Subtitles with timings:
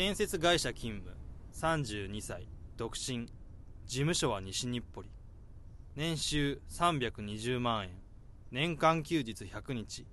[0.00, 1.10] 建設会社勤務。
[1.52, 2.48] 32歳。
[2.78, 3.26] 独身。
[3.84, 5.14] 事務所は西日暮里。
[5.94, 7.90] 年収320万円。
[8.50, 10.06] 年間休日100日。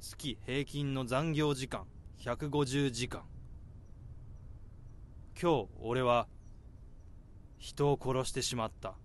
[0.00, 1.86] 月平均の残業時間。
[2.18, 3.22] 150時間。
[5.40, 6.26] 今日俺は
[7.58, 8.96] 人を殺してしまった。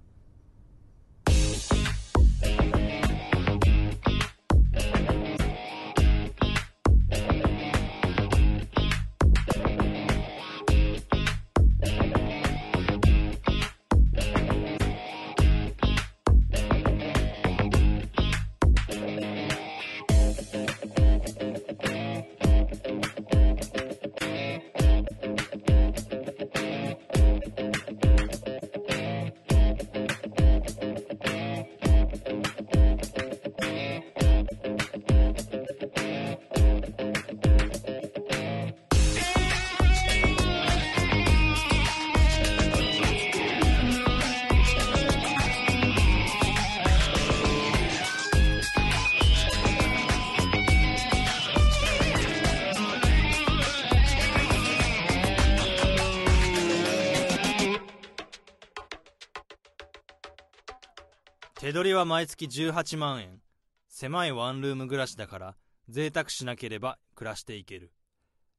[61.78, 63.40] 取りは毎月18万円。
[63.88, 65.56] 狭いワンルーム暮らしだから
[65.88, 67.94] 贅沢しなければ暮らしていける。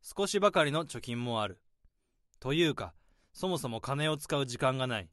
[0.03, 1.61] 少しばかりの貯金もある。
[2.39, 2.95] というか
[3.33, 5.11] そもそも金を使う時間がない。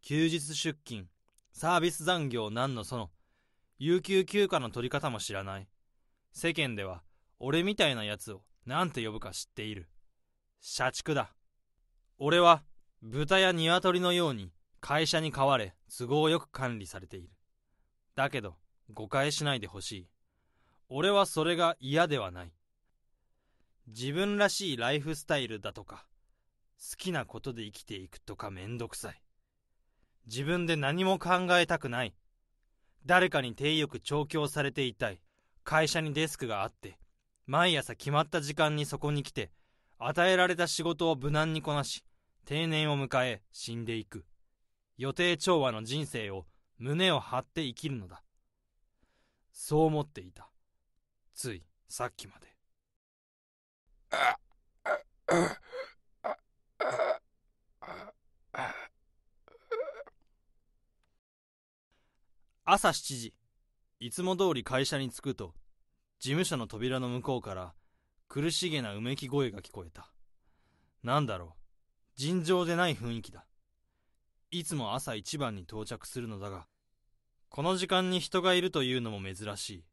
[0.00, 1.06] 休日出勤。
[1.50, 3.10] サービス残業なんのその。
[3.80, 5.66] 有給休暇の取り方も知らない。
[6.32, 7.02] 世間では
[7.40, 9.88] 俺みたいなやつを何て呼ぶか知っている。
[10.60, 11.34] 社畜だ。
[12.16, 12.62] 俺は
[13.02, 17.30] 豚や鶏のように会社に飼われ都合よく管理されている。
[18.14, 18.56] だけど
[18.92, 20.08] 誤解しないでほしい。
[20.88, 22.52] 俺はそれが嫌ではない。
[23.86, 26.06] 自分らしいライフスタイルだとか
[26.78, 29.22] 好きなことで生きていくとかめんどくさい。
[30.26, 32.14] 自分で何も考えたくない。
[33.06, 35.20] 誰かに手よく調教されていたい。
[35.64, 36.98] 会社にデスクがあって
[37.46, 39.50] 毎朝決まった時間にそこに来て
[39.98, 42.04] 与えられた仕事を無難にこなし
[42.46, 44.24] 定年を迎え死んでいく。
[44.98, 46.44] 予定調和の人生を
[46.76, 48.22] 胸を張って生きるのだ。
[49.52, 50.50] そう思っていた。
[51.34, 52.48] ついさっきまで。
[62.64, 63.34] 朝7時。
[64.00, 65.54] いつも通り会社に着くと
[66.18, 67.74] 事務所の扉の向こうから
[68.28, 70.12] 苦しげなうめき声が聞こえた。
[71.04, 71.48] なんだろう。
[72.16, 73.47] 尋常でない雰囲気だ。
[74.50, 76.66] いつも朝一番に到着するのだが
[77.50, 79.84] この時間に人がいるというのも珍しい。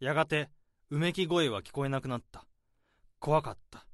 [0.00, 0.48] やがて
[0.88, 2.46] うめき声は聞こえなくなった。
[3.18, 3.84] 怖かった。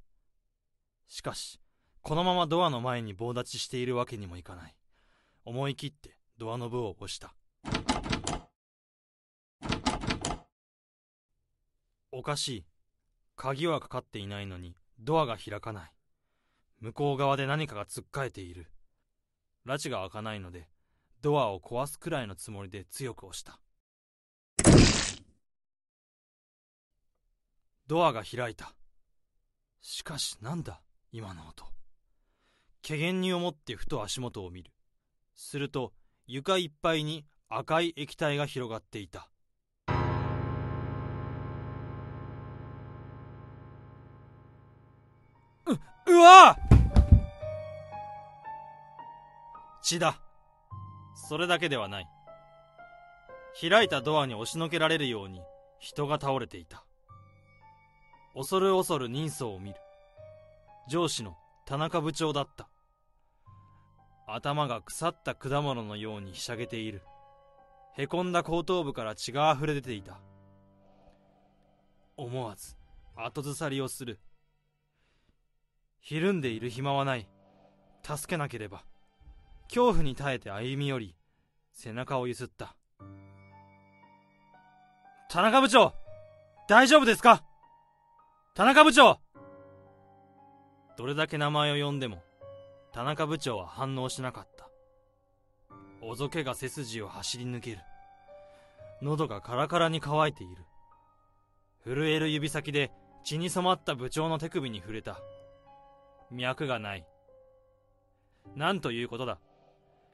[1.09, 1.59] しかし
[2.07, 4.77] このままドアの前に棒立ちしているわけにもいかない。
[5.45, 7.35] 思い切ってドアノブを押した。
[12.13, 12.65] おかしい。
[13.35, 15.91] 鍵はかかっていないのにドアが開かない。
[16.79, 18.69] 向こう側で何かがつっかえている。
[19.67, 20.69] 拉致が開かないので
[21.23, 23.59] ドアを壊すくらいのつもりで強く押した。
[27.89, 28.77] ドアが開いた。
[29.81, 30.81] しかしなんだ
[31.11, 31.76] 今の音。
[32.89, 34.71] 怪げに思ってふと足元を見る。
[35.35, 35.93] すると
[36.29, 39.29] 床いっぱいに赤い液体が広がっていた。
[45.67, 46.57] ううわ
[49.83, 50.21] 血だ。
[51.29, 52.09] それだけではない。
[53.69, 55.41] 開いたドアに押しのけられるように
[55.81, 56.85] 人が倒れていた。
[58.37, 59.77] 恐る恐る人相を見る。
[60.89, 61.37] 上司の
[61.67, 62.69] 田中部長だった。
[64.27, 67.03] 頭が腐った果物のようにひしゃげている。
[67.97, 70.21] へこんだ後頭部から血があふれ出ていた。
[72.17, 72.77] 思わず
[73.15, 74.19] 後ずさりをする。
[76.01, 77.29] ひるんでいる暇はない。
[78.03, 78.85] 助けなければ。
[79.69, 81.17] 恐怖に耐えて歩み寄り
[81.73, 82.77] 背中をゆすった。
[85.29, 85.93] 田中部長
[86.69, 87.45] 大丈夫ですか？
[88.55, 89.21] 田中部長
[90.97, 92.23] どれだけ名前を呼んでも
[92.97, 94.71] 田中部長は反応しなかった。
[96.01, 97.81] おぞけが背筋を走り抜ける。
[99.03, 100.65] 喉がカラカラに乾いている。
[101.85, 102.91] 震える指先で
[103.23, 105.21] 血に染まった部長の手首に触れた。
[106.31, 107.07] 脈がない。
[108.55, 109.39] なんということだ。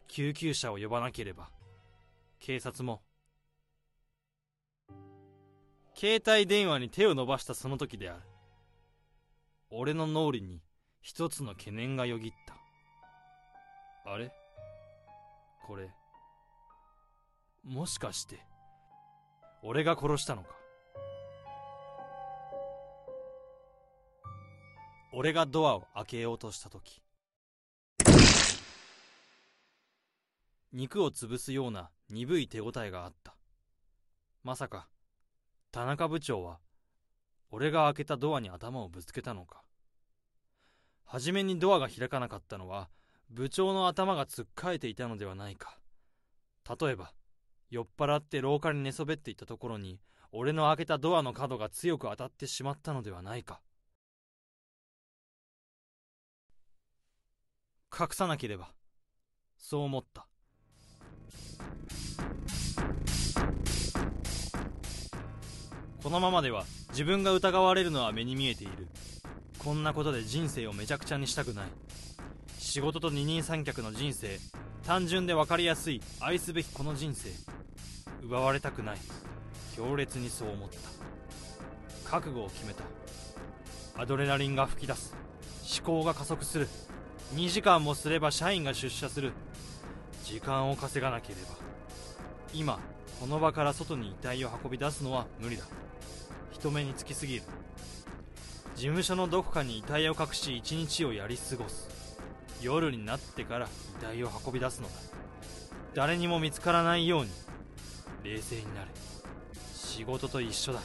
[0.08, 1.50] 救急車を呼ばなければ。
[2.40, 3.00] 警察も。
[5.94, 8.22] 携帯電話に手を伸ばしたその時である。
[9.70, 10.60] 俺の脳裏に
[11.00, 12.61] 一つの懸念がよぎった。
[14.04, 14.32] あれ？
[15.64, 15.88] これ。
[17.64, 18.40] もしかして
[19.62, 20.48] 俺が殺したのか？
[25.12, 27.00] 俺がドアを開けようとした時。
[30.72, 33.36] 肉を潰すような鈍い手応えがあった。
[34.42, 34.88] まさか
[35.70, 36.58] 田中部長は
[37.50, 39.62] 俺が開けたドアに頭をぶつけたのか。
[41.04, 42.88] 初めにドアが開かなかったのは
[43.34, 45.78] 部長の頭がつっかえていたのではないか。
[46.78, 47.14] 例えば
[47.70, 50.00] 酔っ払って廊下に寝そべっていたところに
[50.32, 53.62] 俺の開けたドアの角が強く当たってしまったのではないか。
[57.98, 58.68] 隠さなければ
[59.56, 60.26] そう思った。
[66.02, 68.88] このままでは自分が疑われるのは目に見えている。
[69.58, 71.70] こんなことで人生をめちゃくちゃにしたくない。
[72.72, 74.40] 仕事と二人三脚の人生。
[74.86, 76.00] 単純で分かりやすい。
[76.20, 77.28] 愛すべきこの人生。
[78.22, 78.98] 奪われたくない。
[79.76, 82.10] 強烈にそう思った。
[82.10, 82.82] 覚悟を決めた。
[84.00, 85.14] アドレナリンが噴き出す。
[85.82, 86.66] 思考が加速する。
[87.34, 89.32] 2時間もすれば社員が出社する。
[90.24, 91.56] 時間を稼がなければ。
[92.54, 92.80] 今
[93.20, 95.64] この場から外に遺体を運び出すのは無理だ。
[96.52, 97.42] 人目につきすぎる。
[98.76, 101.91] 事務所のどこかに遺体を隠し一日をやり過ごす。
[102.62, 103.66] 夜になってから
[104.00, 104.94] 遺体を運び出すのだ。
[105.94, 107.30] 誰にも見つからないように
[108.24, 108.86] 冷静になれ。
[109.74, 110.80] 仕事と一緒だ。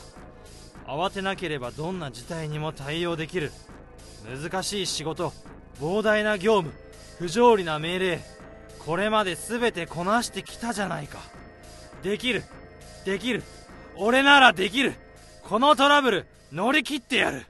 [0.85, 3.51] 慌てなければどんな事態にも対応できる。
[4.25, 5.31] 難しい仕事。
[5.79, 6.73] 膨大な業務。
[7.19, 8.19] 不条理な命令。
[8.85, 11.19] これまで全てこなしてきたじゃないか。
[12.03, 12.43] できる。
[13.05, 13.43] できる。
[13.95, 14.93] 俺ならできる。
[15.43, 17.45] このトラブル乗り切ってやる。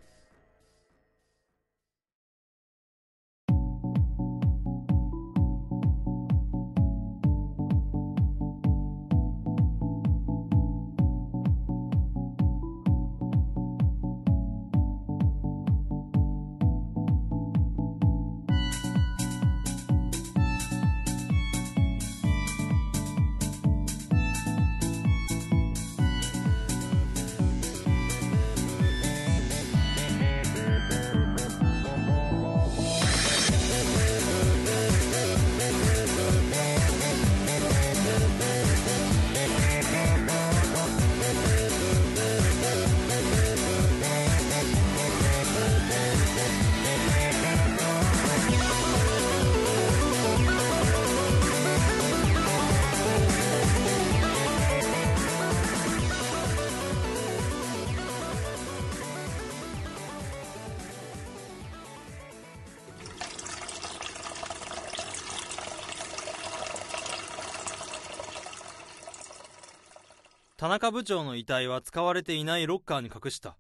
[70.68, 73.56] 田中部長の遺体は使われていないロッカーに隠した。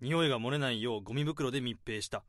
[0.00, 2.22] 匂いが漏れないようゴミ袋で密閉した。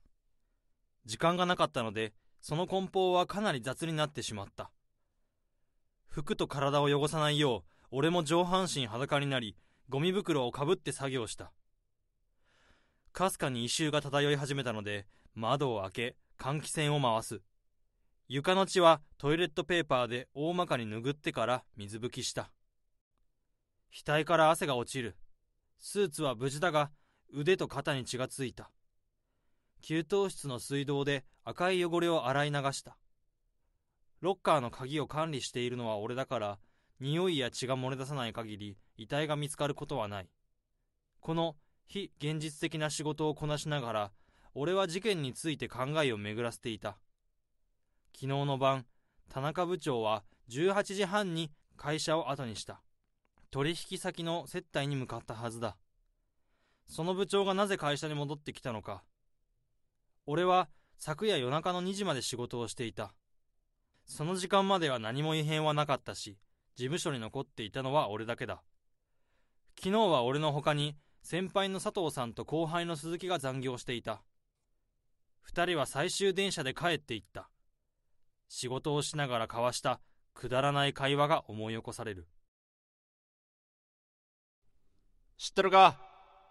[1.05, 4.71] 時間がなかったのでその梱包はかなり雑になってしまった。
[6.07, 9.55] 服と体を汚さないよう俺も上半身裸になり
[9.89, 11.51] ゴミ袋をかぶって作業した。
[13.11, 17.41] かすかに異臭が漂い始めたので窓を開け換気扇を回す。
[18.27, 22.49] 床の血はトイレットペーパーで大まかに拭ってから水拭きした。
[23.91, 25.15] 額から汗が落ちる。
[25.79, 26.91] スーツは無事だが
[27.33, 28.71] 腕と肩に血がついた。
[29.81, 32.97] 給湯室の水道で赤い汚れを洗い流した。
[34.21, 36.59] ロッカーの鍵を管理しているのは俺だから
[36.99, 40.29] 匂いや血が漏れ出さない限り遺体が見つかることはない。
[41.21, 41.55] この
[41.87, 44.11] 非現実的な仕事をこなしながら
[44.53, 46.97] 俺は事件について考えを巡らせていた。
[48.13, 48.85] 昨日の晩
[49.29, 52.81] 田中部長は18時半に会社を後にした。
[53.51, 55.77] 取引先の接待に向かったはずだ。
[56.87, 59.03] その部長がなぜ会社に戻ってきたのか。
[60.27, 63.13] 俺は昨夜夜中の2時まで仕事をしていた。
[64.05, 66.37] その時間までは何も異変はなかったし
[66.75, 68.61] 事務所に残っていたのは俺だけだ。
[69.77, 74.21] 昨日は俺の他に先輩の佐藤さんと後輩の鈴木が残業していた。
[75.41, 77.49] 二人は最終電車で帰っていった。
[78.47, 79.99] 仕事をしながら交わした
[80.33, 82.27] くだらない会話が思い起こされる。
[85.39, 85.97] 知ってるか？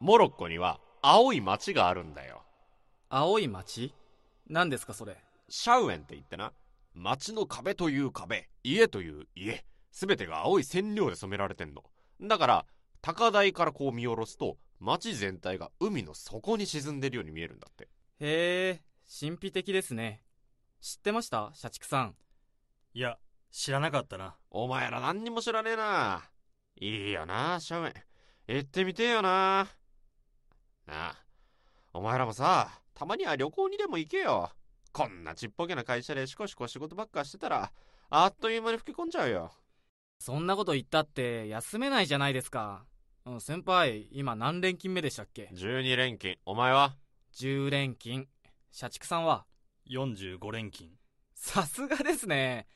[0.00, 2.42] モロッコには青い町があるんだよ。
[3.10, 3.92] 青い町
[4.48, 5.18] 何ですかそれ？
[5.50, 6.54] シャウエンって言ってな、
[6.94, 11.84] 町の壁という壁、家という家、すべてが青い染料で染められてんの。
[12.22, 12.66] だから、
[13.02, 17.88] 高台からこう見下ろすと、町全体が海の底に沈んでるように見えるんだって。
[18.20, 18.82] へえ、
[19.20, 20.22] 神秘的ですね。
[20.80, 21.50] 知ってました？
[21.52, 22.14] 社畜さん。
[22.94, 23.18] いや、
[23.50, 24.36] 知らなかったな。
[24.50, 26.24] お前ら何にも知らねえな。
[26.80, 27.92] いいよな、シャウエン。
[28.48, 29.68] 行ってみてえよな。
[30.86, 31.16] なあ、
[31.92, 34.50] お前らもさ、たまには旅行にでも行けよ。
[34.90, 37.70] こんなちっぽけな会社でしこしこ仕事ばっかしてたら、
[38.08, 39.52] あっという間に吹き込んじゃうよ。
[40.18, 42.86] そんなこと言ったって休めないじゃないですか。
[43.26, 46.38] うん先輩、今何連勤目でしたっけ？12連勤。
[46.46, 46.96] お前は
[47.34, 48.28] ?10 連勤。
[48.70, 49.44] 社畜さんは
[49.90, 50.88] ？45連勤。
[51.34, 52.66] さすがですね。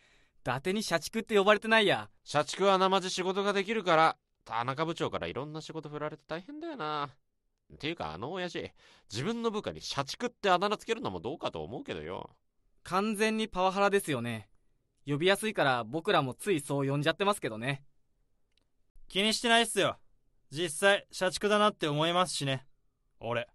[0.43, 2.11] 伊達に社畜って呼ばれてないや。
[2.25, 7.11] 社畜は生地仕事ができるから、田中部長からいろんな仕事振られて大変だよな。
[7.73, 8.71] っていうかあの親父、
[9.11, 12.37] 自分の部下に社畜ってあだ名つけるのもどうかと思うけどよ。
[12.83, 14.49] 完全にパワハラですよね。
[15.07, 17.85] 呼びやすいから僕らもついそう呼んじゃってますけどね。
[19.09, 19.99] 気にしてないっすよ。
[20.51, 22.67] 実際、社畜だなって思いますしね。
[23.21, 23.49] 俺。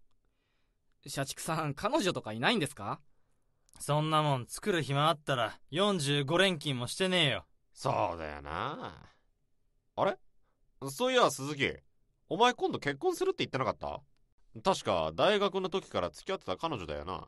[1.05, 2.99] 社畜さん、彼女とかいないんですか？
[3.79, 7.45] そんなもん作る暇あったら45連勤もしてねえよ。
[7.73, 9.11] そうだよな。
[9.95, 10.17] あれ？
[10.89, 11.73] そういや、鈴木。
[12.29, 14.01] お前今度結婚するって言ってなかった？
[14.63, 17.27] 確か大学の時から付き合ってた彼女だよな。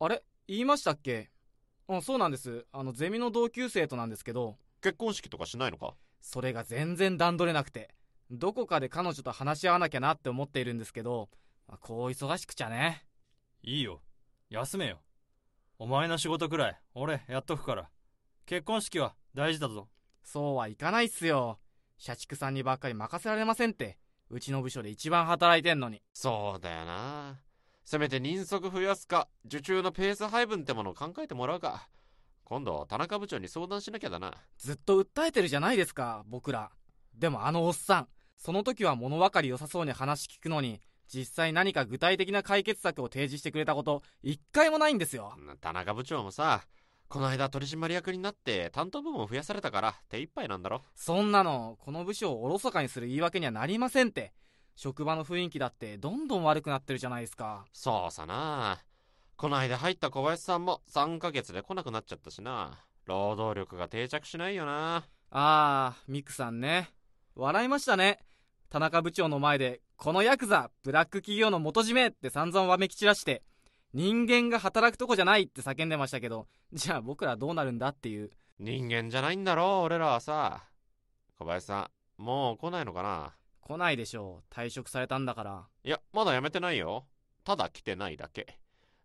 [0.00, 0.22] あれ？
[0.46, 1.30] 言いましたっけ？
[1.88, 2.66] うん、そうなんです。
[2.72, 5.94] あの、ゼミの同級生となんですけど、結婚式とかしないのか？
[6.20, 7.94] それが全然段取れなくて、
[8.30, 11.30] どこかで彼女と話し合わなきゃなって思っているんですけど、
[11.66, 13.04] まあこう忙しくちゃね。
[13.62, 14.02] いいよ。
[14.50, 15.00] 休めよ。
[15.78, 17.88] お前の仕事くらい、俺やっとくから。
[18.46, 19.88] 結婚式は大事だぞ。
[20.22, 21.58] そうはいかないっすよ。
[21.98, 23.98] 社畜さんにばっかり任せられませんって。
[24.30, 26.02] うちの部署で一番働いてんのに。
[26.12, 27.40] そうだよな。
[27.84, 31.88] せめて人足増やすか、受注のペース配分ってものを考えてもらうか。
[32.44, 34.34] 今度、田中部長に相談しなきゃだな。
[34.58, 36.70] ずっと訴えてるじゃないですか、僕ら。
[37.14, 40.80] でもあのおっさん、その時は物分かり良さそうに話聞くのに、
[41.12, 45.34] 実際何か具体的な解決策を提示してくれたこと、一回もないんですよ。
[45.60, 46.66] 田中部長もさ、
[47.08, 50.82] この間取締役になって担当部門増やされたから手一杯なんだろ。
[50.94, 54.34] そんなの、この部署をおろそかにする言い訳にはなりませんって。
[54.76, 57.64] 職場の雰囲気だってどんどん悪くなってるじゃないですか。
[57.72, 58.78] そうさな。
[59.36, 62.84] この間入った小林さんも3ヶ月で来なくなっちゃったしな。
[63.06, 65.04] 労働力が定着しないよな。
[65.30, 66.90] あー、ミクさんね。
[67.34, 68.18] 笑いましたね。
[68.68, 73.42] 田中部長の前で、このヤクザ、ブラック企業の元締めって散々わめき散らして、
[73.94, 78.30] 人間が働くとこじゃないって叫んでましたけど、じゃあ僕らどうなるんだっていう。
[78.58, 80.64] 人間じゃないんだろ、俺らはさ。
[81.38, 83.34] 小林さん、もう来ないのかな？
[83.60, 84.54] 来ないでしょう。
[84.54, 85.66] 退職されたんだから。
[85.84, 87.06] いや、まだ辞めてないよ。
[87.44, 88.58] ただ来てないだけ。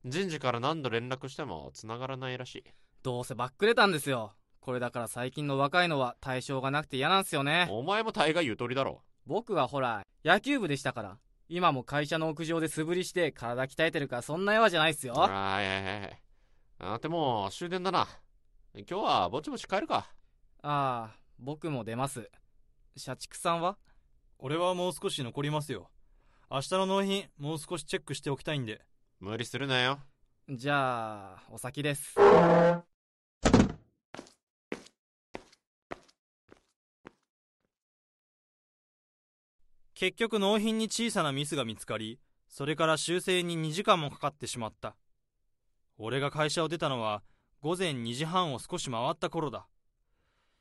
[0.06, 2.64] 人事から何度連絡しても繋がらないらしい。
[3.04, 4.34] どうせバックれたんですよ。
[4.60, 7.68] これだから最近の若いのは対象がなくて嫌なんすよね。
[7.70, 9.02] お前も大概ゆとりだろ。
[9.26, 11.18] 僕はほら、野球部でしたから。
[11.56, 15.14] 今も会社の屋上で素振りして体鍛えてるからそんな弱じゃないっすよ。
[15.16, 16.10] ああ、いやいやいや。
[16.80, 18.08] あってもう終電だな。
[18.74, 20.08] 今日はぼちぼち帰るか。
[20.64, 22.28] ああ、僕も出ます。
[22.98, 23.78] 社畜さんは？
[24.40, 25.92] 俺はもう少し残りますよ。
[26.50, 28.82] 明日の納品、もう少しチェックしておきたいんで。
[29.20, 30.00] 無理するなよ。
[30.50, 32.16] じゃあ、お先です。
[40.04, 42.20] 結局納品に小さなミスが見つかり、
[42.50, 44.98] それから修正に2時間もかかってしまった。
[45.98, 47.24] 俺が会社を出たのは
[47.62, 49.66] 午前2時半を少し回った頃だ。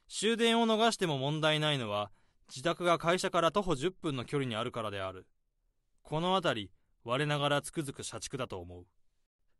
[0.08, 2.12] 終電を逃しても問題ないのは、
[2.48, 5.26] 自宅が会社から徒歩10分の距離にあるからである。
[6.02, 6.70] この辺り、
[7.02, 8.86] 我ながらつくづく社畜だと思う。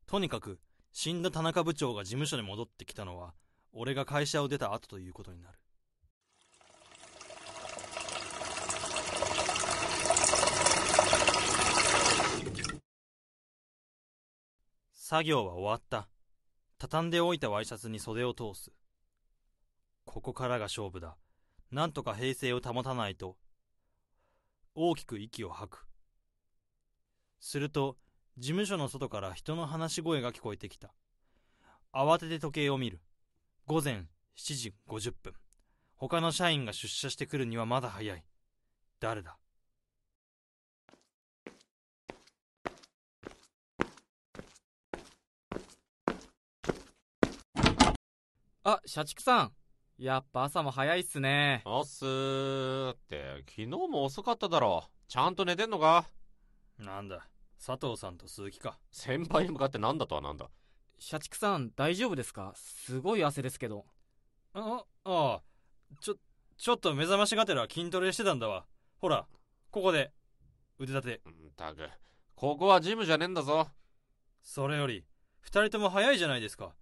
[0.06, 0.60] とにかく、
[0.92, 3.34] 死んだ田中部長が事務所に戻ってきたのは、
[3.72, 5.58] 俺が会社を出た後ということになる。
[15.12, 16.08] 作業は終わった。
[16.78, 18.72] 畳んでおいたワイシャツに袖を通す。
[20.06, 21.18] ここからが勝負だ。
[21.70, 23.36] なんとか平静を保たないと。
[24.74, 25.86] 大きく息を吐く。
[27.40, 27.98] すると、
[28.38, 30.94] 事務所の外から人の話し声が聞こえてきた。
[31.92, 33.02] 慌てて時計を見る。
[33.66, 34.06] 午前
[34.38, 35.34] 7時50分。
[35.94, 38.24] 他の社員が出社してくるにはまだ早い。
[38.98, 39.36] 誰だ？
[48.64, 49.52] あ、社畜さん。
[49.98, 51.62] やっぱ朝も早いっすね。
[51.64, 54.84] おっすーって、昨日も遅かっただろ。
[55.08, 56.06] ちゃんと寝てんのか？
[56.78, 57.28] なんだ。
[57.64, 58.78] 佐藤さんと鈴木か。
[58.92, 60.48] 先輩に向かってなんだとはなんだ？
[61.00, 62.52] 社畜さん大丈夫ですか？
[62.54, 63.84] すごい汗ですけど。
[64.54, 65.42] あああ。
[66.00, 66.14] ちょ
[66.56, 68.64] ちょっと目覚ましがてら筋トレしてたんだわ。
[69.00, 69.26] ほら
[69.72, 70.12] ここで。
[70.78, 71.28] 腕立て。
[71.28, 71.90] んたく。
[72.36, 73.66] ここはジムじゃねえんだぞ。
[74.40, 75.04] それより
[75.40, 76.74] 二人とも早いじゃないですか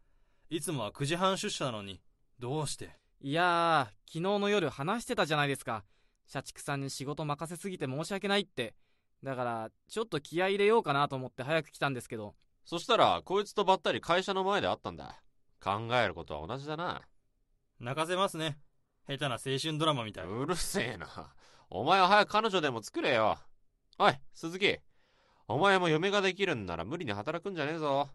[0.52, 2.00] いつもは9時半出社なのに
[2.40, 2.90] どうして？
[3.20, 5.84] いやー昨日の夜話してたじゃないですか。
[6.26, 8.74] 社畜さんに仕事任せすぎて申し訳ないって。
[9.22, 12.34] だからちょっと気合い入れようかなと思って早く来たんですけど。
[12.64, 15.22] そしたらこいつとばったり会社の前で会ったんだ。
[15.62, 17.02] 考えることは同じだな。
[17.78, 18.58] 泣かせますね。
[19.06, 20.24] 下手な青春ドラマみたい。
[20.24, 21.06] うるせえな。
[21.68, 23.38] お前は早く彼女でも作れよ。
[24.00, 24.78] おい鈴木。
[25.46, 28.08] お前も嫁ができるんなら無理に働くんじゃねえぞ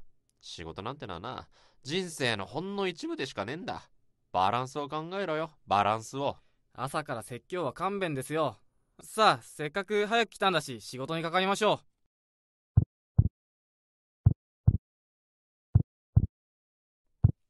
[0.45, 1.47] 仕事なんてのはな
[1.81, 3.89] 人生のほんの一部でしかねえんだ。
[4.31, 5.49] バランスを考えろよ。
[5.65, 6.37] バランスを。
[6.73, 8.57] 朝から説教は勘弁ですよ。
[9.01, 11.79] さあせっかく早く来たんだし仕事にかかりましょ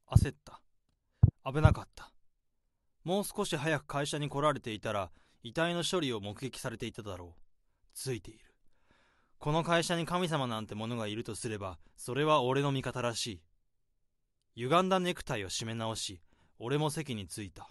[0.07, 0.61] 焦った。
[1.45, 2.13] 危なかった。
[3.03, 5.11] もう少し早く会社に来られていたら
[5.43, 7.41] 遺体の処理を目撃されていただろう。
[7.93, 8.54] ついている
[9.39, 13.41] この会社に神様なんてものがいるとすればそれは俺の味方らしい。
[14.55, 16.21] 歪んだネクタイを締め直し
[16.57, 17.69] 俺も席に着いた。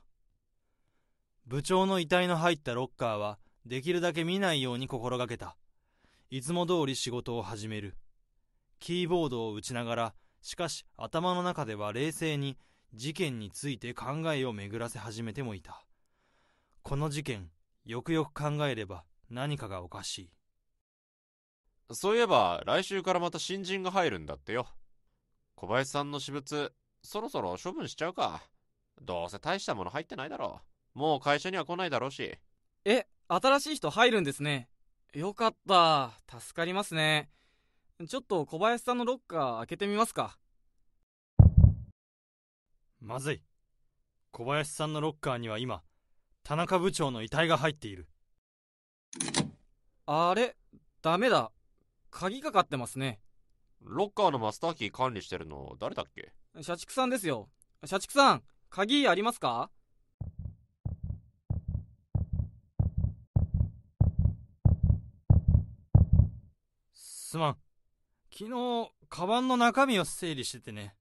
[1.47, 5.56] 部長の遺体の入ったロッカーはできるだけ見ないように心がけた。
[6.30, 7.97] いつも通り仕事を始める。
[8.78, 12.59] キーボードを打ちながらしかし頭の中では冷静に
[12.92, 15.85] 事件について考えを巡らせ始めてもいた。
[16.83, 17.50] この事件
[17.85, 20.30] よくよく考えれば何かがおかしい。
[21.93, 24.67] そういえば来週からまた新人が入るんだってよ。
[25.57, 26.73] 小林さんの私物
[27.03, 28.43] そろそろ処分しちゃうか。
[29.00, 30.61] どうせ大したもの入ってないだろ
[30.95, 30.99] う。
[30.99, 32.25] もう会社には来ないだろうし。
[32.25, 32.38] う
[32.85, 34.69] え新しい人入るんですね。
[35.12, 36.12] よかった。
[36.40, 37.31] 助かりますね。
[38.09, 40.38] ちょっと小林さんのロッカー開けてみますか。
[43.01, 43.42] まずい。
[44.33, 45.83] 小林さんのロッカーには今
[46.42, 48.09] 田中部長の遺体が入っている。
[50.07, 50.57] あれ
[51.03, 51.53] ダメだ
[52.16, 53.18] 鍵かかってますね。
[53.83, 56.33] ロッカーのマスターキー管理してるの誰だっけ？
[56.62, 57.48] 社畜さんですよ。
[57.85, 59.68] 社畜さん鍵ありますか？
[66.94, 67.57] すまん。
[68.33, 70.94] 昨日カバンの中身を整理しててね。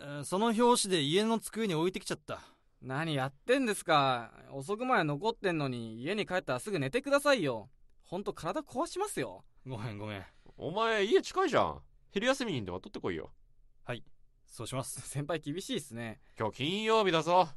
[0.00, 2.40] えーその拍子で家の机に置いてきちゃった。
[2.80, 4.32] 何やってんですか？
[4.52, 7.68] 遅くまで残ってんのに家に帰ったらすぐ寝てくださいよ。
[8.04, 9.44] ほんと体壊しますよ。
[9.66, 10.24] ごめんごめん
[10.56, 11.82] お前家近いじゃん。
[12.10, 13.30] 昼休みにでも取ってこいよ。
[14.56, 15.00] そうします。
[15.06, 16.18] 先輩厳しいっすね。
[16.38, 17.48] 今日金曜日だぞ。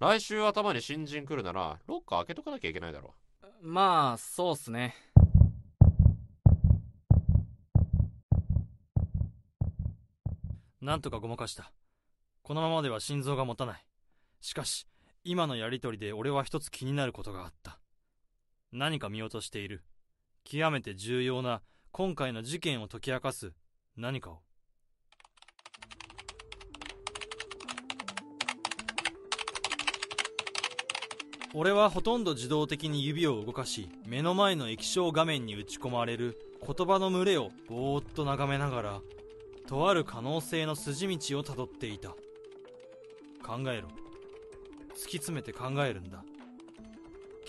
[0.00, 3.14] 来週頭に新人来るならロッカー開けとかなきゃいけないだろ。
[3.62, 4.94] まあそうっすね。
[10.82, 11.72] なんとかごまかした。
[12.42, 13.86] このままでは心臓が持たない。
[14.42, 14.86] しかし
[15.24, 17.78] 今のやりとりで俺は一つ気になることがあった。
[18.72, 19.84] 何か見落としている。
[20.44, 21.62] 極めて重要な
[21.94, 23.52] 今回の事件を解き明かす
[23.98, 24.38] 何かを。
[31.52, 39.00] 俺はほとんど自動的に指を動かし目の前の液晶画面に打ち込まれる言葉の群れをぼーっと眺めながら
[39.66, 42.08] とある可能性の筋道をたどっていた。
[43.44, 43.88] 考えろ。
[44.94, 46.24] 突き詰めて考えるんだ。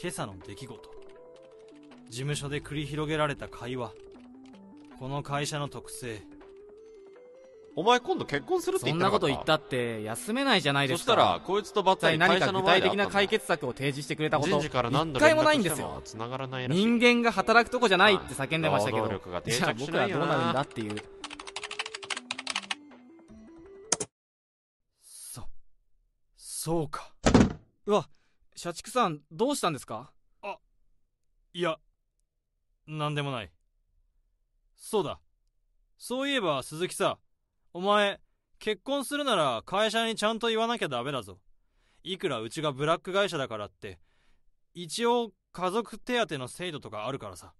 [0.01, 0.91] 今朝の出来事。
[2.09, 3.93] 事務所で繰り広げられた会話。
[4.99, 6.21] この会社の特性。
[7.75, 9.17] お前今度結婚するってそん言ってなか？
[9.17, 11.13] ったなこと言ったって休めないじゃないでそすか。
[11.13, 14.59] したらこいつとばったり一体何か会社の具体的な前で会ったんだ解決策を提示してくれたこと。
[14.59, 15.75] 一回もないんですよ。
[15.75, 16.85] しても繋がらないらしい。
[16.85, 20.95] 人間が働くとこじゃないって叫んでましたけ労ど働力が定じゃあ僕らどうなるんだっていう。
[25.03, 25.47] そ
[26.37, 27.11] そうか。
[27.87, 28.07] うわ
[28.55, 30.11] 社畜さんどうしたんですか？
[31.55, 31.77] いや
[32.87, 33.51] なんでもない
[34.83, 35.17] そうだ。
[35.97, 37.17] そういえば鈴木さ
[37.71, 38.19] お前
[38.59, 41.39] 結婚するなら会社にちゃんと言わなきゃダメだぞ。
[42.03, 43.97] いくらうちがブラック会社だからって
[44.73, 47.53] 一応家族手当の制度とかあるからさ。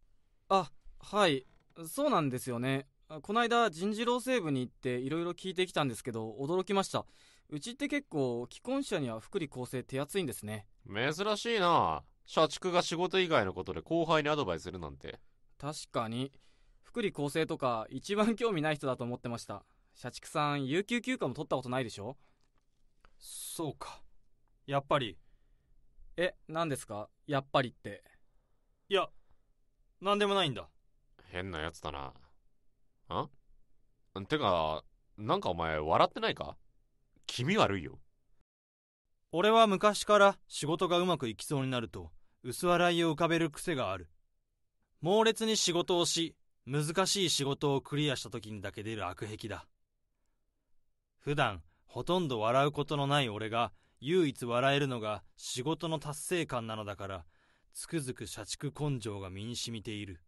[0.49, 1.45] はい。
[1.87, 2.87] そうなんですよね。
[3.21, 7.05] こないだ人事労政部に行っていろいろ聞いてきたんですけど驚きました。
[7.49, 10.67] うちって結構既婚者には福利厚生手厚いんですね。
[10.85, 12.03] 珍しいな。
[12.25, 15.21] 社畜が仕事以外のことで後輩にアドバイスするなんて。
[15.57, 16.33] 確かに
[16.93, 19.63] 福利厚生とか一番興味ない人だと思ってました。
[19.95, 22.17] 社畜さん有給休暇も取ったことないでしょ？
[23.17, 24.03] そうか。
[24.67, 25.17] やっぱり。
[26.17, 27.09] え何ですか？
[27.25, 28.03] やっぱりって。
[28.89, 29.09] いや
[30.01, 30.69] なんでもないんだ。
[31.31, 32.13] 変なやつだな。
[34.19, 34.83] んてか、
[35.17, 36.57] なんかお前笑ってないか？
[37.25, 37.97] 気味悪いよ。
[39.31, 42.11] 俺は昔から仕事がうまくいきそうになると
[42.43, 44.11] 薄笑いを浮かべる癖がある。
[45.01, 49.65] 猛烈に仕事をし難しい仕事をクリアした時にだけ出る悪癖だ。
[51.19, 57.25] 普段ほとんど笑うことのない俺が唯一笑えるのが仕事の達成感なのだから
[57.73, 60.21] つくづく社畜根性が身に染みている。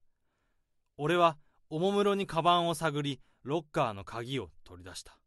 [0.97, 1.37] 俺は
[1.69, 5.17] おもむろにカバンを探りロッカーの鍵を取り出した。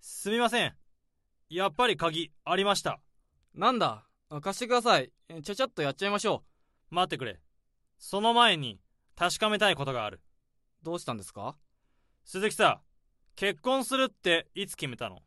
[0.00, 0.74] すみません。
[1.48, 3.00] やっぱり鍵ありました。
[3.54, 4.06] なんだ？
[4.28, 5.10] あ貸してください。
[5.28, 6.44] えちゃちゃっとやっちゃいましょ
[6.90, 7.40] 待ってくれ
[8.02, 8.80] その前に
[9.14, 10.20] 確かめたいことがある
[10.82, 10.84] う。
[10.86, 11.54] どうしたんですか？
[12.24, 12.80] 鈴木さ
[13.36, 15.18] 結婚するっていつ決めたの？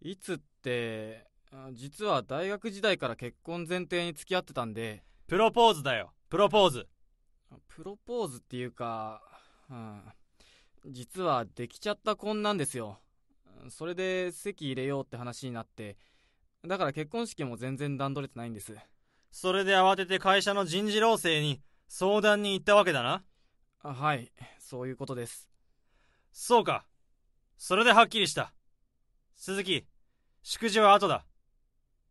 [0.00, 6.86] いつって、あ実は大学時代から結婚前提に付き合ってたんで、プロポーズだよプロポーズ
[7.68, 9.20] プロポーズっていうか、
[9.68, 10.02] うん、
[10.86, 13.00] 実はできちゃった婚なんですよ。
[13.70, 15.96] それで籍入れようって話になって、
[16.64, 18.72] だから結婚式も全然段取れてないんです。
[19.32, 21.60] それで慌てて会社の人事労政に
[21.96, 23.22] 相談に行ったわけだな。
[23.80, 25.48] あはい、そういうことです。
[26.32, 26.88] そうか。
[27.56, 28.52] それではっきりした。
[29.36, 29.86] 鈴木
[30.42, 31.24] 祝辞は後だ。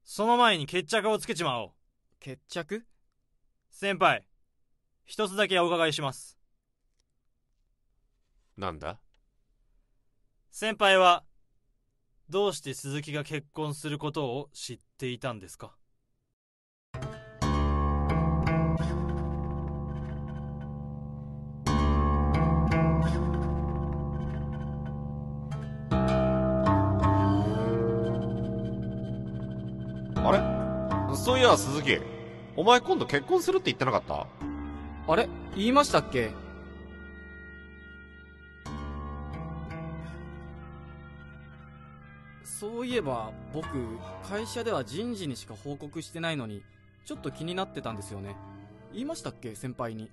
[0.06, 1.72] その前に決着をつけちまおう。
[2.22, 2.86] 決着？
[3.72, 4.26] 先輩
[5.04, 6.38] 一つだけお伺いします。
[8.56, 9.02] なんだ？
[10.50, 11.26] 先輩は
[12.30, 15.76] どうして鈴木が結婚することを知っていたんですか？
[31.16, 32.00] そういや、鈴木。
[32.56, 34.28] お前今度結婚するって言ってなかった？
[35.08, 35.28] あれ？
[35.56, 36.32] 言いましたっけ？
[42.44, 43.68] そういえば僕
[44.24, 46.64] 会社では人事にしか報告してないのに
[47.06, 48.38] ちょっと気になってたんですよね。
[48.94, 49.56] 言いましたっけ？
[49.56, 50.10] 先輩に。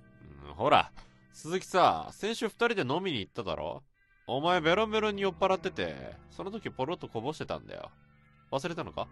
[0.47, 0.91] うんほら、
[1.31, 3.83] 鈴木さ、先週二人で飲みに行っただろ？
[4.27, 7.89] お前ベロンベロンに酔っ払ってて、その時ポロッとこぼしてたんだよ。
[8.51, 9.07] 忘れたのか？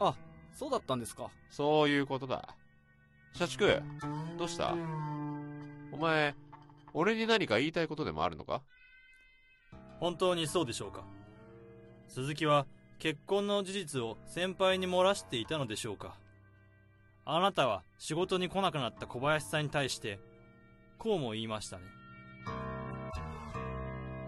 [0.00, 0.14] あ
[0.52, 1.30] そうだったんですか？
[1.48, 2.54] そういうことだ。
[3.34, 3.82] 社畜、
[4.38, 4.74] どうした？
[5.92, 6.34] お前、
[6.92, 8.62] 俺に何か言いたいことでもあるのか？
[10.00, 11.04] 本当にそうでしょうか？
[12.08, 12.66] 鈴木は
[12.98, 16.16] 結婚の事実を先輩に漏らしていたのでしょうか？
[17.24, 20.18] あなたは仕事に来なくなった小林さんに対して
[20.98, 21.84] こうも言いましたね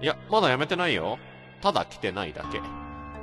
[0.00, 1.18] いや、まだ辞めてないよ。
[1.60, 2.60] ただ来てないだけ。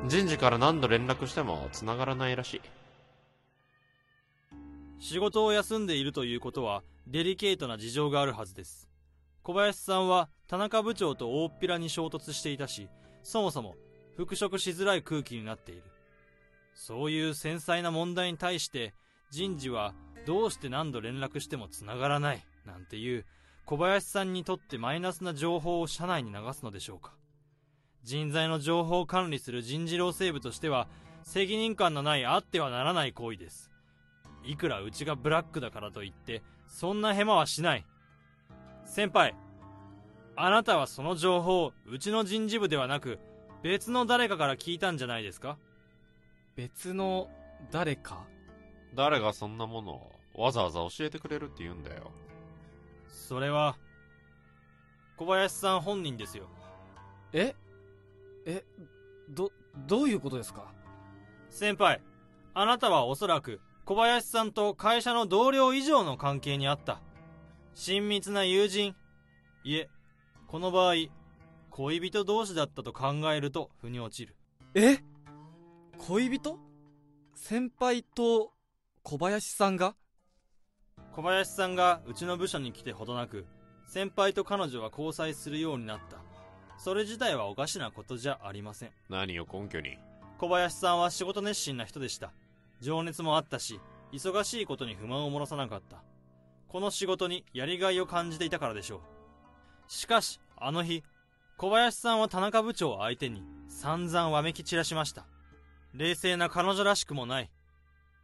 [0.08, 2.62] 人事から何度連絡しても繋がらないらしい。
[5.00, 8.90] 仕事を休んでいるということはデリケートな事情があるはずです。
[9.42, 12.90] 小林さんは田中部長と大っぴらに衝突していたし
[13.24, 13.76] そもそも
[14.18, 15.84] 復職しづらい空気になっている。
[16.74, 18.94] そういう繊細な問題に対して
[19.32, 19.94] 人事は
[20.26, 23.26] どうして何度連絡しても繋がらないなんていう
[23.66, 27.14] 小林さんにとってマイナスな情報を社内に流すのでしょうか。
[28.04, 30.88] 人材の情報を管理する人事労政部としては
[31.24, 33.70] 責任感のないあってはならない行為です。
[34.44, 37.86] いくらうちがブラックだからといってそんなヘマはしない。
[38.86, 39.36] 先輩
[40.36, 43.20] あなたはその情報をうちの人事部ではなく
[43.62, 45.58] 別の誰かから聞いたんじゃないですか？
[46.56, 47.30] 別の
[47.72, 48.26] 誰か？
[48.96, 52.12] 誰がそんなものをわざわざ教えてくれるって言うんだよ。
[53.08, 53.76] それは
[55.18, 56.46] 小林さん本人ですよ。
[57.34, 57.54] え？
[58.46, 58.64] え？
[59.30, 59.52] ど
[59.86, 60.74] どういうことですか？
[61.50, 62.02] 先輩
[62.54, 67.02] あなたはおそらく小林さんと会社の同僚以上の関係にあった。
[67.74, 68.96] 親密な友人。
[69.64, 69.90] いえ
[70.46, 70.94] この場合
[71.72, 74.36] 恋人同士だったと考えると腑に落ちる。
[74.76, 75.00] え？
[75.98, 76.60] 恋人？
[77.34, 78.52] 先輩と
[79.02, 79.96] 小林さんが？
[81.12, 83.48] 小林さんがうちの部署に来てほどなく
[83.88, 86.18] 先輩と彼女は交際するようになった。
[86.78, 88.92] それ自体はおかしなことじゃありません。
[89.10, 89.98] 何を根拠に。
[90.38, 92.32] 小林さんは仕事熱心な人でした
[92.80, 93.80] 情熱もあったし
[94.12, 96.04] 忙しいことに不満を漏らさなかった。
[96.68, 99.00] この仕事にやりがいを感じていたからでしょう。
[99.92, 101.04] しかしあの日
[101.58, 105.26] 小林さんは田中部長を相手に散々わめき散らしました。
[105.94, 107.50] 冷静な彼女らしくもない。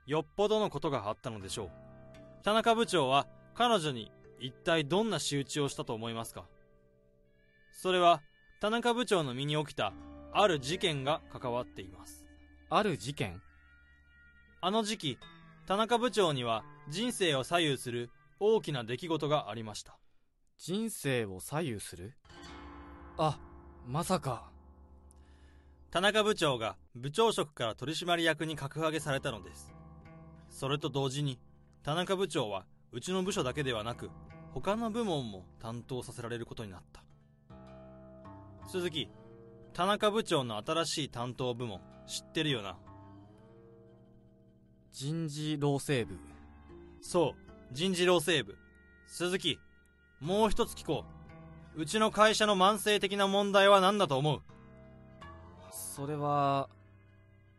[0.06, 1.72] よっぽどのことがあったのでしょう。
[2.44, 6.46] 田中部長は彼女に一体どんな仕打ちをしたと思いますか？
[7.72, 8.22] それは
[8.62, 9.94] 田中部長の身に起きた
[10.32, 12.26] ある事件が関わっています。
[12.70, 13.42] ある事件？
[14.66, 15.20] あの時期
[15.68, 19.96] 田中部長には人生を左右する大きな出来事がありました。
[20.58, 22.16] 人生を左右する？
[23.20, 23.38] あ
[23.86, 24.50] まさか。
[25.92, 29.72] 田中部長が部長職から取締役に格上げされたのです。
[30.50, 31.40] それと同時に
[31.84, 34.10] 田中部長はうちの部署だけではなく
[34.52, 37.04] 他の部門も担当させられることになった。
[38.68, 39.10] 鈴木
[39.74, 42.80] 田中部長の新しい担当部門知ってるよな？
[44.98, 46.18] 人事労政部。
[47.02, 48.58] そう人事労政部。
[49.08, 49.60] 鈴木
[50.22, 51.04] もう一つ聞こ
[51.76, 51.82] う。
[51.82, 54.42] うちの会社の慢性的な問題は何だと思う？
[55.70, 56.70] それは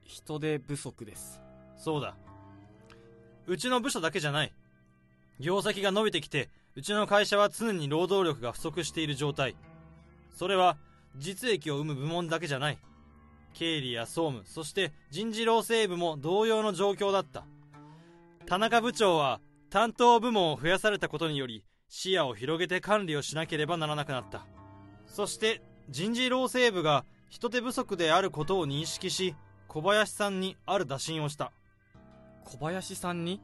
[0.03, 1.43] 人手不足です。
[1.77, 2.17] そうだ。
[3.47, 4.55] うちの部署だけじゃない。
[5.39, 9.57] 業績が伸びてきてうちの会社は常に労働力が不足している状態。
[10.35, 10.79] それは
[11.19, 12.79] 実益を生む部門だけじゃない
[13.59, 17.45] 経理や総務そして人事労政部も同様の状況だった。
[18.45, 19.41] 田中部長は
[19.71, 24.47] 担当部門を増やされたことにより視野を広げて管理をしなければならなくなった。
[25.07, 29.35] そして人事労政部が人手不足であることを認識し
[29.69, 31.51] 小林さんにある打診をした。
[32.45, 33.41] 小林さんに？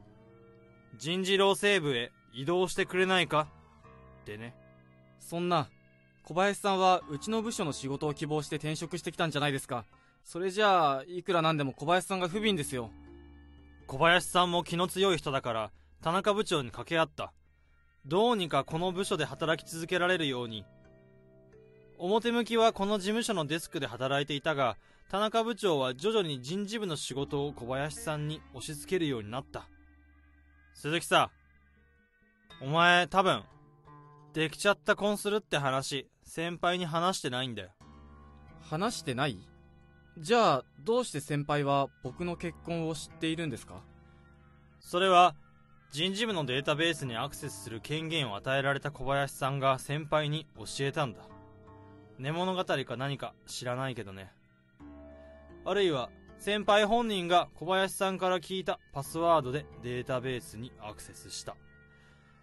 [0.97, 3.47] 人事労政部へ移動してくれないか？
[4.21, 4.55] ってね。
[5.19, 5.69] そんな
[6.23, 9.85] 小林さんはうちの部署の仕事を希望して転職してきたんじゃないですか
[10.23, 12.89] それじゃあいくらなんでも小林さんが不憫ですよ。
[13.87, 17.33] 小林さんも気の強い人だから田中部長に掛け合った。
[18.05, 20.65] どうにかこの部署で働き続けられるように。
[21.97, 24.77] 表向きはこの事務所のデスクで働いていたが
[25.09, 29.67] 田中部長は徐々に人事部の仕事を小林さんに押し付けるようになった。
[30.73, 31.29] 鈴木さ
[32.61, 33.43] お前多分
[34.33, 37.69] できちゃった婚するって話先輩に話してないんだよ。
[38.61, 39.37] 話してない？
[40.17, 43.81] じゃあどうして先輩は僕の結婚を知っているんですか？
[44.79, 45.35] それは
[45.91, 51.21] 人事部のデータベースにアクセスする権限を与えられた小林さんが先輩に教えたんだ。
[52.19, 54.31] 寝物語か何か知らないけどね。
[55.65, 61.55] あるいは先輩本人が小林さんから聞いたパスワードでデータベースにアクセスした。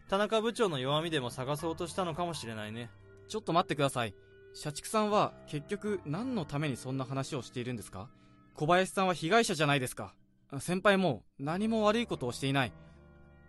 [0.09, 2.91] 田中部長の弱みでも探そうとしたのかもしれないね。
[3.29, 4.15] ちょっと待ってください
[4.53, 8.09] 社畜さんは結局何のためにそんな話をしているんですか？
[8.55, 10.15] 小林さんは被害者じゃないですか。
[10.59, 12.73] 先輩も何も悪いことをしていない。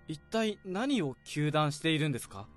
[0.07, 2.47] 一体何を糾弾しているんですか？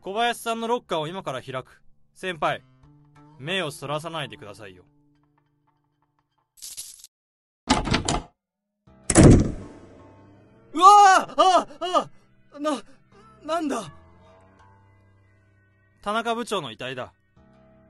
[0.00, 1.82] 小林さんのロッカーを今から開く。
[2.14, 2.62] 先輩
[3.38, 4.84] 目をそらさないでくださいよ。
[10.74, 11.34] うわー！
[11.36, 11.66] あ
[12.54, 12.82] あな、
[13.44, 13.92] なんだ？
[16.02, 17.12] 田中部長の遺体だ。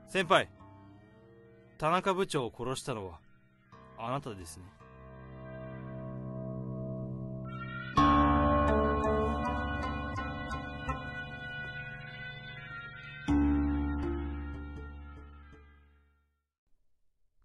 [0.07, 0.47] 先輩
[1.79, 3.17] 田中部長を殺したのは
[3.97, 4.65] あなたですね。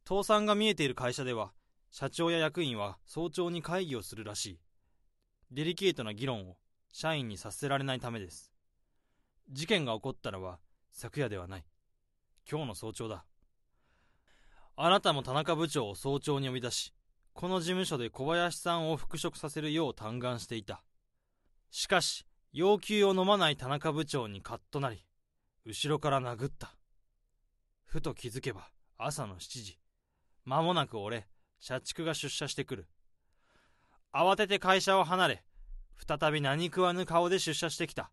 [0.07, 1.53] 倒産が見えている会社では
[1.91, 4.61] 社長や役員は早朝に会議をするらしい。
[5.51, 6.57] デリケートな議論を
[6.93, 8.53] 社員にさせられないためです。
[9.51, 10.59] 事件が起こったのは
[10.91, 11.65] 昨夜ではない。
[12.51, 13.25] 今日の早朝だ。
[14.77, 16.95] あなたも田中部長を早朝に呼び出し
[17.33, 20.83] この事務所で小林さんを復職させるよう嘆願していた。
[21.71, 25.05] しかし要求を飲まない田中部長にカッとなり
[25.65, 26.75] 後ろから殴った。
[27.85, 29.79] ふと気づけば朝の7時。
[30.45, 31.27] 間もなく俺
[31.59, 32.87] 社畜が出社してくる。
[34.13, 35.45] 慌てて会社を離れ
[36.07, 38.11] 再び何食わぬ顔で出社してきた。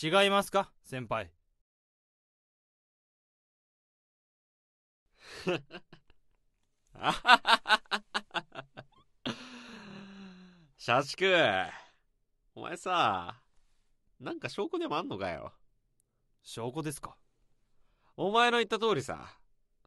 [0.00, 1.30] 違いますか先輩？
[10.76, 11.26] 社畜
[12.54, 13.40] お前さ
[14.20, 15.52] なんか証拠でもあんのかよ？
[16.42, 17.16] 証拠ですか？
[18.16, 19.38] お前の言った通りさ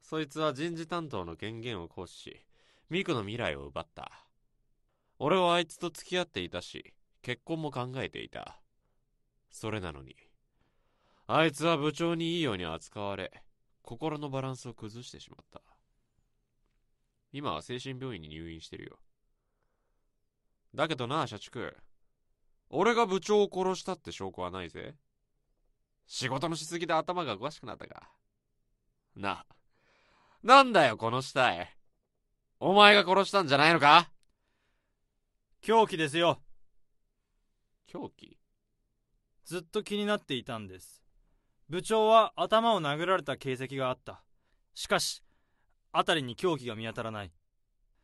[0.02, 2.46] そいつは人事担当の権限を行使し
[2.90, 4.26] ミクの未来を奪った。
[5.20, 8.61] 俺はあいつと付き合っていたし結婚も考えていた
[9.52, 10.16] それなのに。
[11.28, 13.32] あいつは部長にいいように扱われ
[13.84, 15.62] 心のバランスを崩してしまった。
[17.32, 18.98] 今は精神病院に入院してるよ。
[20.74, 21.78] だけどな社畜。
[22.70, 24.96] 俺が部長を殺したって証拠はないぜ。
[26.08, 28.10] 仕事のしすぎで頭がおかしくなったか。
[29.16, 29.46] な
[30.44, 31.78] なんだよこの死体。
[32.60, 34.12] お前が殺したんじゃないのか？
[35.62, 36.42] 凶器ですよ。
[37.88, 38.41] 狂気？
[39.52, 41.04] ずっと気になっていたんです。
[41.68, 44.24] 部長は頭を殴られた形跡があった。
[44.74, 45.24] しかし
[45.92, 47.34] 辺りに凶器が見当たらない。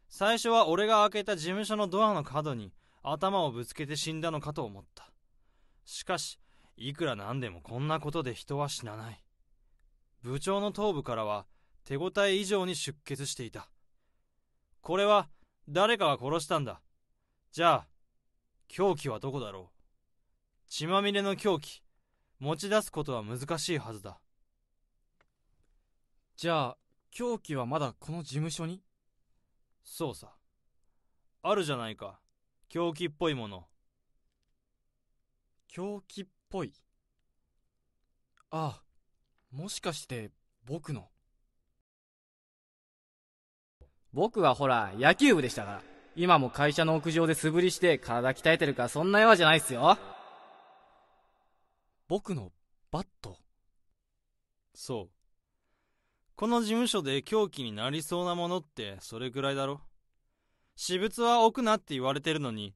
[0.10, 5.10] 最初は俺が開けた事務所のドアの角に頭をぶつけて死んだのかと思った。
[5.86, 6.38] しかし
[6.76, 9.24] いくらなんでもこんなことで人は死なない。
[10.24, 11.46] 部長の頭部からは
[11.86, 13.70] 手応え以上に出血していた。
[14.82, 15.30] これは
[15.70, 16.82] 誰かが殺したんだ。
[17.54, 17.88] じゃあ
[18.68, 19.77] 凶器はどこだろう？
[20.70, 21.82] 血まみれの凶器
[22.40, 24.20] 持ち出すことは難しいはずだ。
[26.36, 26.78] じゃあ
[27.10, 28.82] 凶器はまだこの事務所に？
[29.84, 30.34] そうさ。
[31.42, 32.20] あるじゃないか。
[32.70, 33.66] 凶器っぽいもの。
[35.68, 36.74] 凶器っぽい？
[38.52, 38.84] ああ
[39.52, 40.32] もしかして
[40.66, 41.08] 僕の？
[44.14, 45.82] 僕はほら野球部でしたから。
[46.16, 49.98] 今も会社の屋上で素振りして体鍛えてるからそんな弱じゃないっすよ
[52.08, 52.54] 僕の
[52.90, 53.38] バット。
[54.74, 55.10] そう。
[56.36, 59.82] この事務所で凶器になりそうなものってそれぐらいだろ？
[60.76, 62.76] 私物は置くなって言われてるのに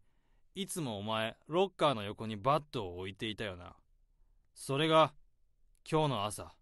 [0.55, 3.75] いつもお前ロッカーの横にバットを置いていたよな。
[4.53, 5.13] それが
[5.89, 6.53] 今日の朝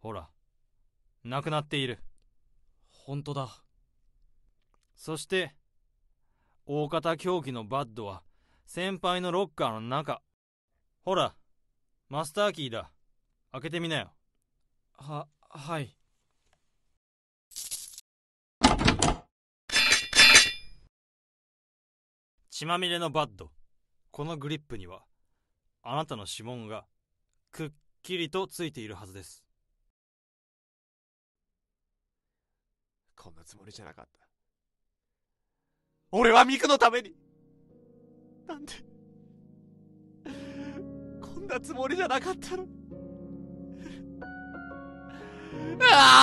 [0.00, 0.28] ほら
[1.22, 2.00] なくなっている。
[2.90, 3.62] 本当だ。
[4.96, 5.54] そして
[6.66, 8.22] 大型凶器のバットは
[8.66, 10.22] 先輩のロッカーの中。
[11.04, 11.34] ほら
[12.12, 12.90] マスターキーだ。
[13.52, 14.12] 開けてみなよ。
[14.98, 15.96] ははい。
[22.50, 23.50] 血まみれのバッド。
[24.10, 25.04] このグリップには
[25.82, 26.84] あなたの指紋が
[27.50, 27.70] くっ
[28.02, 29.42] きりとついているはずです。
[33.16, 34.28] こんなつもりじゃなかった。
[36.10, 37.14] 俺はミクのために。
[38.46, 38.91] なんでこ
[41.52, 42.64] んなつもりじゃなかったの。
[45.92, 46.21] あ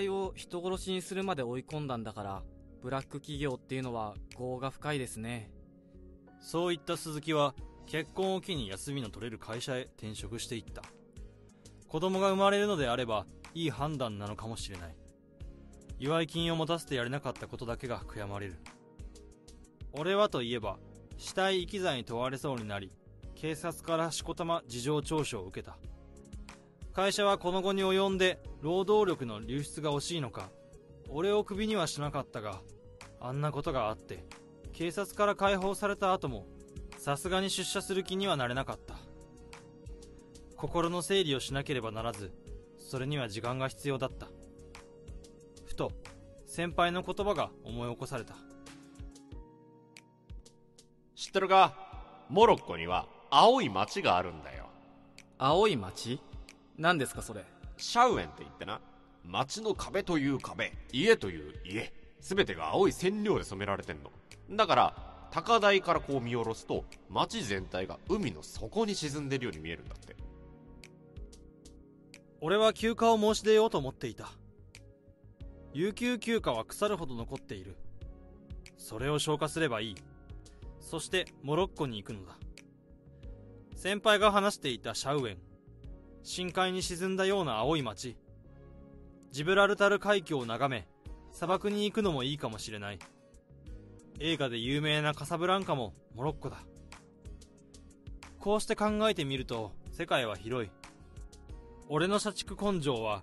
[0.00, 2.42] 輩を人殺しにするまで追い込んだんだから
[2.82, 5.50] ブラック企業っていうのは業が深いですね。
[6.40, 7.54] そういった鈴木は
[7.86, 10.82] 結婚を機に休みの取れる会社へ転職していった。
[11.88, 14.96] 子供が生まれるのであればいい判断なのかもしれない。
[15.98, 18.56] 祝い金を持たせてやれなかったことだけが悔やまれる。
[19.92, 20.78] 俺はといえば
[21.18, 22.92] 死体遺棄罪に問われそうになり
[23.34, 25.76] 警察からしこたま事情聴取を受けた。
[26.92, 30.50] 会社はこの後に及んで労働力の流出が惜しいのか
[31.08, 32.60] 俺をクビにはしなかったが
[33.20, 34.24] あんなことがあって
[34.72, 36.46] 警察から解放された後も
[36.98, 38.94] さすがに出社する気にはなれなかった。
[40.56, 42.32] 心の整理をしなければならず
[42.78, 44.28] それには時間が必要だった。
[45.64, 45.92] ふと
[46.46, 48.34] 先輩の言葉が思い起こされた。
[51.14, 51.74] 知ってるか？
[52.28, 54.66] モロッコには青い町があるんだよ。
[55.38, 56.20] 青い町
[56.80, 57.44] 何ですかそれ？
[57.76, 58.80] シャウエンって言ってな。
[59.22, 61.92] 町の壁という壁家という家。
[62.22, 64.10] 全てが青い染料で染められてんの。
[64.56, 70.16] だから高台からこう見下ろすと町全体が海の底に沈んでるように見えるんだって。
[72.40, 74.30] 俺は休暇を申し出ようと思っていた。
[75.74, 77.76] 有給休暇は腐るほど残っている。
[78.78, 79.94] それを消化すればいい。
[80.80, 82.38] そしてモロッコに行くのだ。
[83.76, 85.36] 先輩が話していたシャウエン
[86.22, 88.16] 深海に沈んだような青い町
[89.30, 90.86] ジブラルタル海峡を眺め
[91.32, 92.98] 砂漠に行くのもいいかもしれない。
[94.18, 96.58] 映画で有名なカサブランカもモロッコだ。
[98.38, 100.70] こうして考えてみると世界は広い。
[101.88, 103.22] 俺の社畜根性は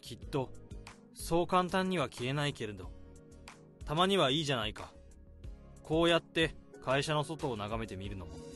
[0.00, 0.50] きっと
[1.14, 2.90] そう簡単には消えないけれど
[3.84, 4.92] たまにはいいじゃないか。
[5.82, 6.54] こうやって
[6.84, 8.51] 会社の外を眺めてみるのも。